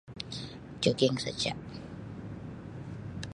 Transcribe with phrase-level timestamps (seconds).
[0.81, 1.53] Jogging saja.